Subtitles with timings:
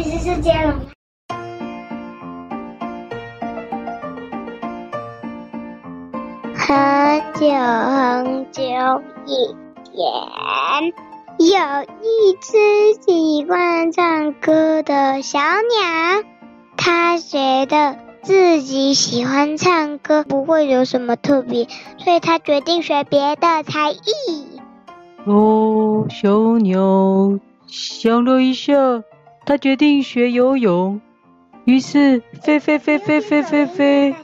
[0.00, 0.74] 其实是接龙。
[6.54, 8.62] 很久很久
[9.26, 9.56] 以
[9.90, 10.92] 前，
[11.40, 16.22] 有一只喜欢唱歌的小鸟，
[16.76, 24.60] 它觉得自己喜欢唱歌不会有什么特别，所以它决定学别的才艺。
[25.24, 29.02] 哦，小鸟想了一下，
[29.48, 31.00] 它决定学游泳。
[31.64, 34.14] 于是飞飞飞飞飞飞飞，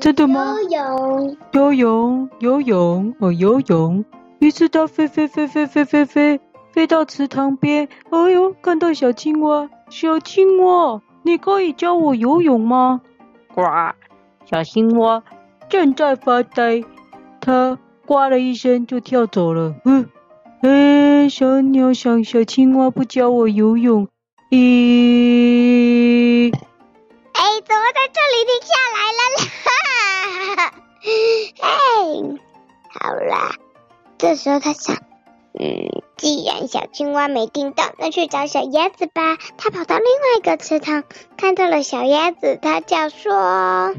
[0.00, 0.56] 真的吗？
[0.68, 4.04] 游泳，游泳，游泳，哦，游泳。
[4.40, 6.40] 于是他飞飞飞飞飞飞飞，
[6.72, 7.88] 飞到池塘边。
[8.10, 13.02] 哎呦，看到小青蛙，小青蛙，你可以教我游泳吗？
[13.54, 13.62] 呱，
[14.46, 15.22] 小青蛙
[15.68, 16.82] 正在发呆，
[17.40, 19.76] 它呱了一声就跳走了。
[19.84, 20.08] 嗯。
[20.62, 24.08] 哎，小鸟想小青蛙不教我游泳，
[24.54, 26.52] 咦？
[27.32, 29.20] 哎，怎么在这里停下来了
[30.58, 30.60] 啦？
[31.62, 31.72] 哎，
[32.90, 33.56] 好啦，
[34.18, 34.96] 这时候他想，
[35.58, 39.38] 嗯，既然小青蛙没听到，那去找小鸭子吧。
[39.56, 41.04] 他跑到另外一个池塘，
[41.38, 43.94] 看到了小鸭子，他叫说：“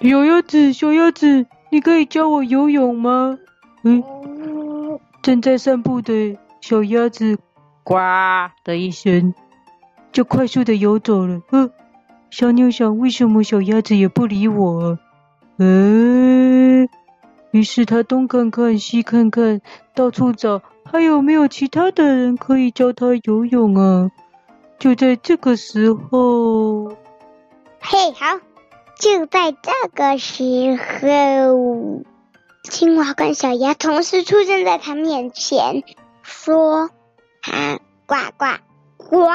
[0.00, 3.40] 小鸭子，小鸭子，你可以教我游泳吗？”
[3.82, 4.04] 嗯。
[5.20, 7.40] 正在散步的小鸭子，
[7.82, 7.96] 呱
[8.62, 9.34] 的一声，
[10.12, 11.40] 就快速的游走了。
[11.50, 11.70] 呃，
[12.30, 14.98] 小鸟想，为什么小鸭子也不理我啊？
[15.58, 15.66] 呃，
[17.50, 19.60] 于是它东看看，西看看，
[19.94, 24.10] 到处找，还有没有其他的人可以教它游泳啊？
[24.78, 26.88] 就在这个时候，
[27.80, 28.38] 嘿，好，
[28.98, 30.44] 就在这个时
[31.02, 32.02] 候。
[32.64, 35.82] 青蛙跟小鸭同时出现在他面前，
[36.22, 36.90] 说
[37.40, 38.44] ：“啊，呱呱
[39.08, 39.26] 呱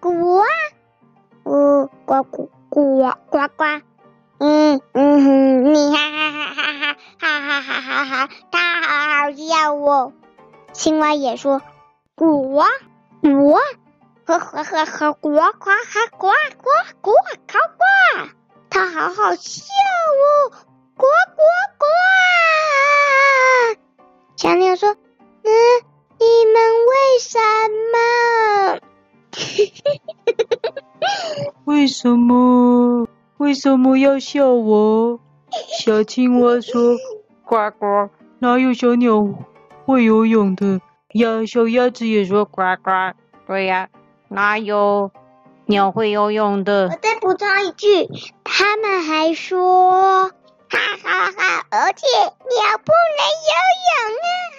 [0.00, 0.42] 呱，
[1.44, 3.64] 嗯，呱呱呱呱呱，
[4.38, 6.72] 嗯嗯哼，你哈哈哈哈
[7.18, 8.88] 哈哈哈哈哈哈，他好
[9.26, 10.12] 好笑哦。”
[10.72, 11.60] 青蛙也说
[12.16, 12.62] ：“呱呱，
[14.24, 15.52] 呵呵呵呵，呱呱哈
[16.16, 16.70] 呱呱
[17.02, 17.10] 呱
[17.46, 17.84] 呱呱，
[18.70, 19.66] 他好好笑
[20.14, 20.50] 哦，
[20.96, 21.04] 呱
[21.36, 21.42] 呱
[21.76, 21.84] 呱。”
[24.36, 24.94] 小鸟说
[25.44, 25.52] ：“嗯，
[26.18, 27.38] 你们为什
[27.92, 28.87] 么？
[31.64, 33.06] 为什么？
[33.38, 35.20] 为什么要笑我？”
[35.80, 36.96] 小青蛙说
[37.44, 38.08] ：“呱呱，
[38.38, 39.26] 哪有小鸟
[39.86, 40.80] 会游泳的
[41.14, 42.90] 呀？”小鸭子也说：“呱呱，
[43.46, 43.88] 对呀，
[44.28, 45.10] 哪有
[45.66, 48.08] 鸟会游泳的？”我再补充一句，
[48.44, 50.30] 他们还说。
[50.70, 51.64] 哈哈哈！
[51.70, 53.52] 而且鸟不能游
[53.88, 53.90] 泳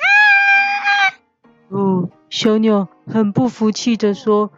[0.01, 0.03] 啊！
[1.69, 4.49] 哦，小鸟很不服气的说：“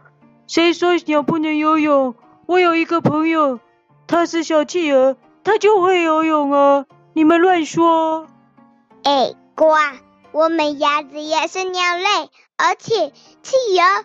[0.52, 2.14] 谁说鸟不能游泳？
[2.44, 3.58] 我有一个朋友，
[4.06, 6.84] 他是小企鹅，他就会游泳啊！
[7.14, 8.26] 你们乱说！”
[9.02, 9.72] 哎，呱，
[10.30, 14.04] 我们鸭子也是鸟类，而且企鹅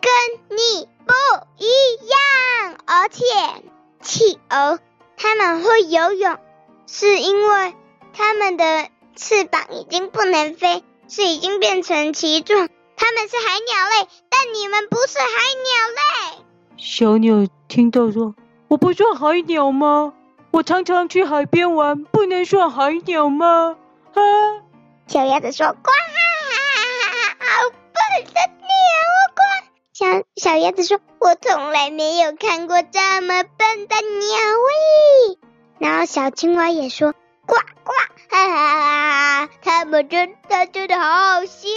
[0.00, 1.12] 跟你不
[1.58, 1.66] 一
[2.08, 3.22] 样，而且
[4.00, 4.80] 企鹅
[5.18, 6.38] 他们会游泳。
[6.86, 7.74] 是因为
[8.14, 12.70] 它们的翅膀已经不能飞，是已经变成鳍状。
[13.02, 16.44] 它们是海鸟类，但你们不是海鸟类。
[16.76, 18.36] 小鸟听到说
[18.70, 20.14] ：“我不算海鸟吗？
[20.52, 23.76] 我常常去海边玩，不能算海鸟吗？”
[24.14, 24.22] 啊，
[25.08, 25.90] 小鸭子说：“呱，
[27.40, 28.70] 好笨的鸟，
[29.34, 29.42] 呱。”
[29.92, 35.38] 小小鸭子说：“我从来没有看过这么笨的鸟喂。”
[35.80, 37.14] 然后小青蛙也说
[37.46, 37.92] ：“呱呱，
[38.30, 39.11] 哈哈哈
[39.92, 41.68] 们真他真的好好笑，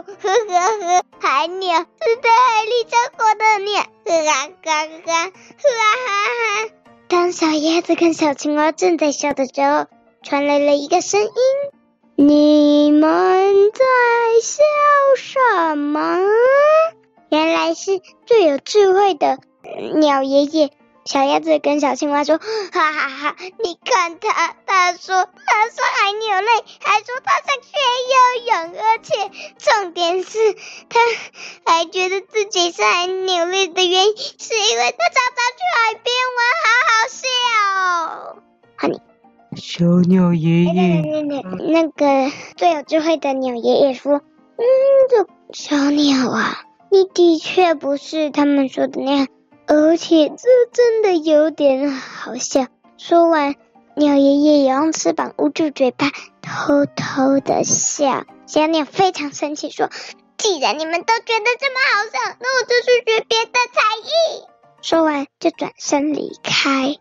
[0.00, 0.32] 呵呵
[0.80, 1.04] 呵！
[1.18, 5.68] 海鸟是在海里生活的鸟，呵哈哈哈，哈
[6.06, 6.70] 哈！”
[7.08, 9.84] 当小鸭子跟小青蛙正在笑的时候，
[10.22, 11.30] 传来了一个声音
[12.16, 13.84] ：“你们在
[14.40, 14.62] 笑
[15.18, 16.18] 什么？”
[17.28, 19.38] 原来是最有智慧的
[19.96, 20.70] 鸟爷爷。
[21.04, 22.38] 小鸭子跟小青蛙说
[22.72, 23.36] ：“哈哈哈！
[23.64, 26.48] 你看他，他说他是海鸟类，
[26.80, 27.68] 还说他在学
[28.12, 28.16] 游
[28.46, 30.38] 泳，而且重点是，
[30.90, 31.00] 他
[31.72, 37.26] 还觉得自己是海鸟类的原因，是因为他常常去海边玩，好好笑
[38.36, 38.42] 哦。”
[38.76, 39.00] 哈尼，
[39.56, 41.22] 小鸟爷爷，
[41.72, 44.20] 那个最有智慧的鸟爷爷说
[44.58, 44.64] ：“嗯，
[45.08, 49.28] 这小鸟啊，你的确不是他们说的那样。”
[49.72, 52.66] 而且这真的有点好笑。
[52.98, 53.54] 说完，
[53.94, 56.10] 鸟爷爷也用翅膀捂住嘴巴，
[56.42, 58.24] 偷偷的笑。
[58.46, 59.88] 小鸟非常生气，说
[60.36, 64.44] ：“既然你们都觉得这么好笑，那我就去学别的才艺。
[64.82, 66.96] 说完就转身离开。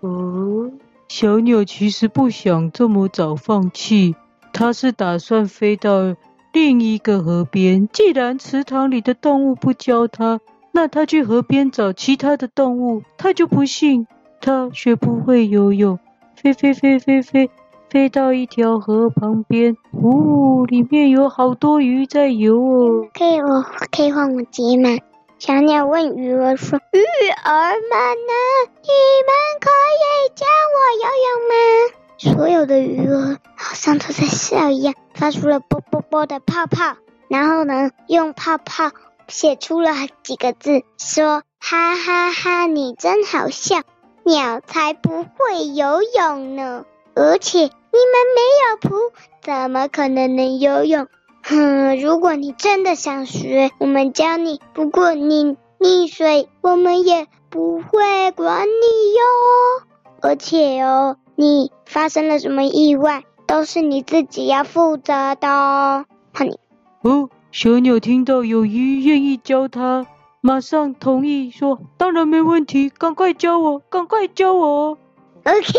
[0.00, 0.72] 哦，
[1.08, 4.16] 小鸟其实不想这么早放弃，
[4.54, 6.16] 它是打算飞到
[6.54, 7.86] 另一个河边。
[7.92, 10.40] 既然池塘里的动物不教它，
[10.76, 13.04] 那它去河边找其他的动物。
[13.16, 14.08] 它就不信
[14.40, 16.00] 它学不会游泳，
[16.34, 17.48] 飞飞飞飞飞。
[17.90, 23.06] 飞到一条河旁边，呜，里面有好多鱼在游哦。
[23.14, 24.98] 可以，我可以换我接吗？
[25.38, 28.34] 小鸟问鱼儿说：“鱼儿们呢？
[28.82, 28.90] 你
[29.28, 29.70] 们可
[30.02, 30.44] 以教
[30.74, 31.54] 我游泳吗？”
[32.18, 36.96] 所有的鱼儿好像都在笑一样，发出了啵啵啵的泡泡，
[37.28, 38.90] 然后呢，用泡泡
[39.28, 39.90] 写出了
[40.22, 43.82] 几个字，说：“哈哈哈，你真好笑，
[44.24, 46.84] 鸟才不会游泳呢，
[47.14, 51.06] 而且。”你们没有蹼，怎么可能能游泳？
[51.44, 51.96] 哼！
[52.00, 54.60] 如果你真的想学，我们教你。
[54.72, 59.22] 不过你溺水，我们也不会管你哟。
[60.22, 66.06] 而且哦，你发生了什么意外，都是你自己要负责的哦。
[66.32, 66.58] 哈你
[67.02, 70.08] 哦，小鸟听到有鱼愿意教它，
[70.40, 74.98] 马上同意说：“当然没问题，赶快教我，赶快教我。”
[75.46, 75.72] OK。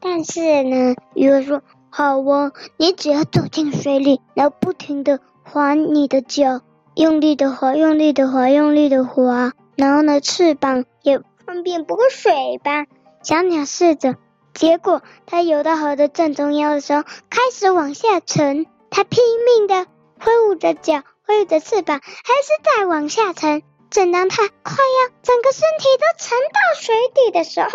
[0.00, 1.60] 但是呢，鱼儿说
[1.92, 6.62] ：“好啊，你只要走进水里，然后不停的划你的脚，
[6.94, 12.86] 用力的划，用力的划，用力的划，然后呢，翅膀也方便不过水吧。”
[13.22, 14.16] 小鸟试着，
[14.54, 18.64] 结果它游到河的正中央的时候，开始往下沉。
[18.88, 19.86] 它拼命的
[20.20, 22.10] 挥舞着脚，挥舞着翅膀，还
[22.42, 23.62] 是在往下沉。
[23.90, 27.70] 正当它快要整个身体都沉到水底的时候，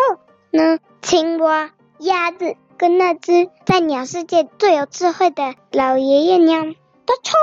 [0.50, 1.70] 呢，青蛙。
[1.98, 7.40] 鸭子跟那只在鸟世界最有智慧的老爷爷鸟都冲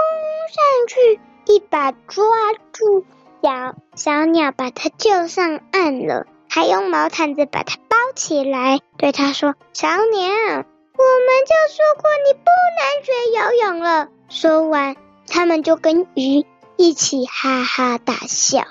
[0.51, 2.25] 上去，一把抓
[2.73, 3.05] 住
[3.41, 10.65] 小小鸟，把它救上岸了，还用毛毯子把它包起来，对它说：“小鸟，
[10.99, 14.97] 我们就说过你不能学游泳了。”说完，
[15.27, 18.63] 他们就跟鱼一起哈哈大笑，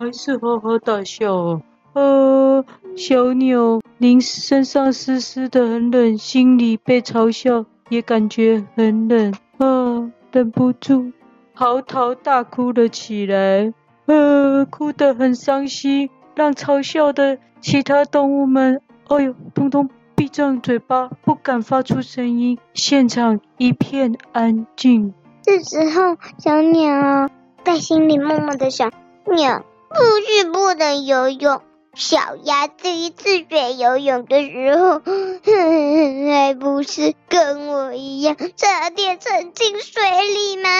[0.00, 1.62] 还是哈哈大笑哦。
[1.92, 2.64] 呃，
[2.96, 11.12] 小鸟，您身上湿湿的，很冷，心里被嘲笑，也感觉很冷啊，忍不住
[11.54, 13.72] 嚎啕大哭了起来，
[14.06, 25.12] 呃，哭得很伤心，让嘲笑的其他动物们，哎呦，通通闭上嘴巴，不敢发出声音，现场一片安静。
[25.42, 27.28] 这时候，小鸟
[27.64, 28.90] 在心里默默的想：
[29.26, 29.96] 鸟不
[30.26, 31.60] 是不能游泳。
[31.94, 40.70] 小鸭第一次学游泳的时候，哼 还不是跟我一样差点沉进水里吗？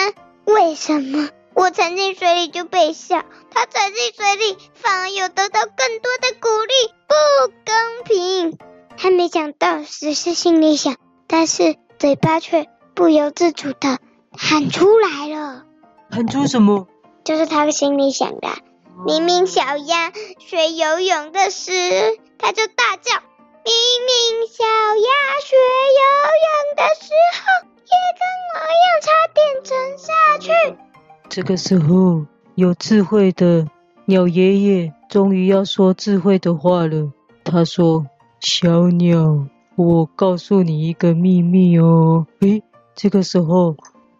[0.45, 6.73] 为什么我沉进水里就被笑，他沉进水里反而有得到更多的鼓励？
[7.07, 7.13] 不
[7.65, 8.57] 公平！
[8.97, 10.95] 还没想到，只是心里想，
[11.27, 13.99] 但是嘴巴却不由自主的
[14.35, 15.63] 喊出来了。
[16.09, 16.87] 喊出什么？
[17.23, 18.47] 就是他心里想的。
[19.05, 21.71] 明明小鸭学游泳的时，
[22.39, 23.13] 他就大叫
[23.63, 23.73] ：“明
[24.07, 25.09] 明小鸭
[25.43, 25.55] 学
[25.99, 26.01] 游
[26.47, 27.45] 泳的时候，
[27.85, 28.21] 也跟
[28.53, 30.77] 我一样差点沉下去。”
[31.29, 32.25] 这个时候，
[32.55, 33.67] 有智慧的
[34.05, 37.11] 鸟爷爷终于要说智慧的话了。
[37.43, 38.07] 他说
[38.39, 42.61] ：“小鸟，我告诉你一个秘密哦。”诶，
[42.95, 43.75] 这个时候，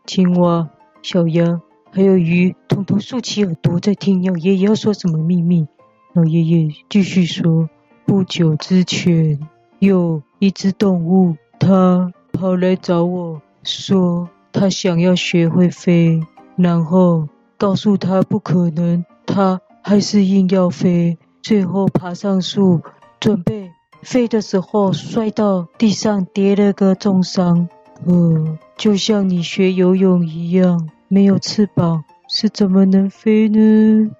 [0.05, 0.69] 青蛙、
[1.01, 1.61] 小鸭。
[1.89, 5.67] 还有鱼，统统竖起耳朵在听鸟爷爷要说什么秘密。
[6.13, 7.69] 老爷爷继续说：
[8.05, 9.39] 不久之前，
[9.79, 16.21] 有一只动物，它跑来找我说，它想要学会飞，
[16.55, 21.17] 然后告诉他不可能，它还是硬要飞。
[21.41, 22.81] 最后爬上树，
[23.19, 23.71] 准备
[24.01, 27.69] 飞的时候，摔到地上，跌了个重伤。
[28.05, 30.89] 呃，就像你学游泳一样。
[31.09, 34.11] 没有翅膀是怎么能飞呢？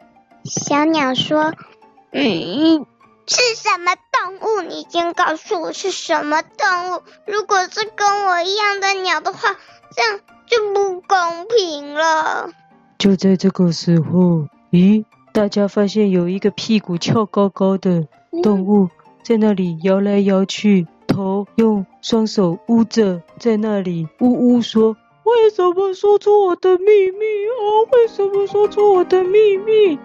[0.46, 1.54] 小鸟说
[2.12, 2.86] ：“嗯，
[3.28, 4.62] 是什么动物？
[4.62, 7.02] 你先告诉我是什么动物。
[7.26, 9.58] 如果是跟我一样的鸟的话，
[9.94, 12.52] 这样就不公平了。”
[12.98, 15.04] 就在这个时候，咦，
[15.34, 18.08] 大家发现有一个屁股翘高高的
[18.42, 18.88] 动物
[19.28, 24.96] 在那里摇来摇去，头用双手捂着，在那里呜呜说。
[25.26, 27.68] 为什么说出我的秘密啊？
[27.92, 30.00] 为什么说出我的秘密？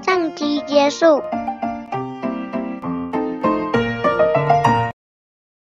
[0.00, 1.20] 上集结束。